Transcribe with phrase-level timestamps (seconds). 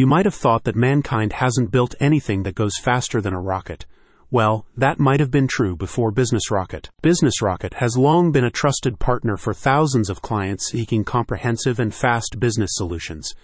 [0.00, 3.84] You might have thought that mankind hasn't built anything that goes faster than a rocket.
[4.30, 6.88] Well, that might have been true before BusinessRocket.
[7.02, 11.94] Business Rocket has long been a trusted partner for thousands of clients seeking comprehensive and
[11.94, 13.34] fast business solutions.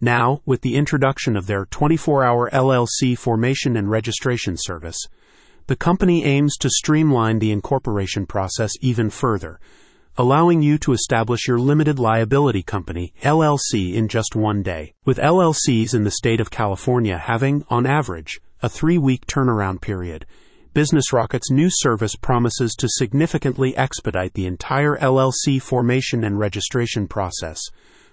[0.00, 4.98] Now, with the introduction of their 24 hour LLC formation and registration service,
[5.68, 9.60] the company aims to streamline the incorporation process even further,
[10.20, 14.92] allowing you to establish your limited liability company, LLC, in just one day.
[15.06, 20.26] With LLCs in the state of California having, on average, a three week turnaround period,
[20.74, 27.58] BusinessRocket's new service promises to significantly expedite the entire LLC formation and registration process.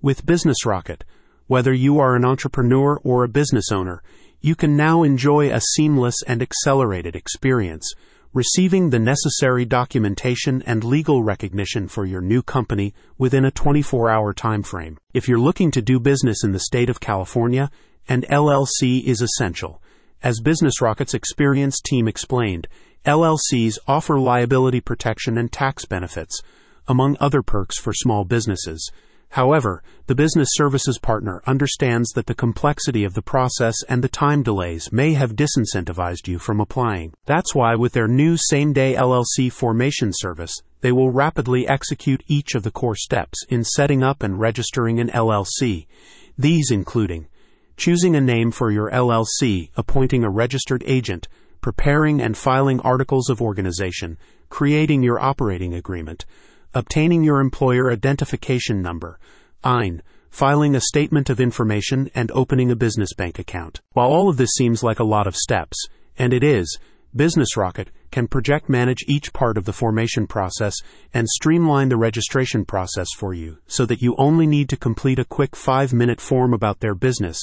[0.00, 1.00] With BusinessRocket,
[1.48, 4.04] whether you are an entrepreneur or a business owner,
[4.40, 7.92] you can now enjoy a seamless and accelerated experience,
[8.34, 14.34] receiving the necessary documentation and legal recognition for your new company within a 24 hour
[14.34, 14.98] time frame.
[15.14, 17.70] If you're looking to do business in the state of California,
[18.08, 19.82] an LLC is essential.
[20.22, 22.68] As BusinessRocket's experienced team explained,
[23.04, 26.42] LLCs offer liability protection and tax benefits,
[26.86, 28.90] among other perks for small businesses.
[29.30, 34.42] However, the business services partner understands that the complexity of the process and the time
[34.42, 37.12] delays may have disincentivized you from applying.
[37.26, 42.54] That's why, with their new same day LLC formation service, they will rapidly execute each
[42.54, 45.86] of the core steps in setting up and registering an LLC,
[46.38, 47.26] these including
[47.76, 51.28] choosing a name for your LLC, appointing a registered agent,
[51.60, 54.18] preparing and filing articles of organization,
[54.48, 56.26] creating your operating agreement,
[56.74, 59.18] obtaining your employer identification number,
[59.64, 63.80] EIN, filing a statement of information, and opening a business bank account.
[63.92, 65.76] While all of this seems like a lot of steps,
[66.18, 66.78] and it is,
[67.16, 70.74] BusinessRocket can project manage each part of the formation process
[71.14, 75.24] and streamline the registration process for you so that you only need to complete a
[75.24, 77.40] quick five minute form about their business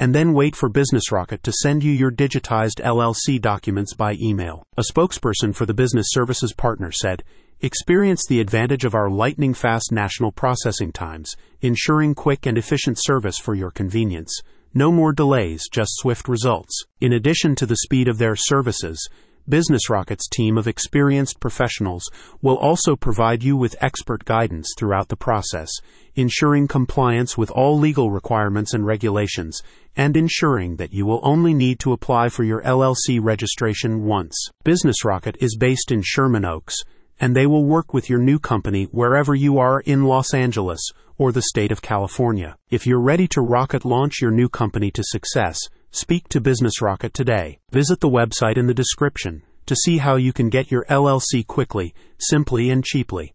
[0.00, 4.64] and then wait for BusinessRocket to send you your digitized LLC documents by email.
[4.78, 7.22] A spokesperson for the business services partner said,
[7.62, 13.36] Experience the advantage of our lightning fast national processing times, ensuring quick and efficient service
[13.36, 14.40] for your convenience.
[14.72, 16.84] No more delays, just swift results.
[17.02, 19.06] In addition to the speed of their services,
[19.46, 22.08] BusinessRocket's team of experienced professionals
[22.40, 25.70] will also provide you with expert guidance throughout the process,
[26.14, 29.62] ensuring compliance with all legal requirements and regulations,
[29.94, 34.48] and ensuring that you will only need to apply for your LLC registration once.
[34.64, 36.78] BusinessRocket is based in Sherman Oaks,
[37.20, 40.80] and they will work with your new company wherever you are in Los Angeles
[41.18, 42.56] or the state of California.
[42.70, 45.58] If you're ready to rocket launch your new company to success,
[45.90, 47.58] speak to BusinessRocket today.
[47.70, 51.94] Visit the website in the description to see how you can get your LLC quickly,
[52.18, 53.28] simply, and cheaply.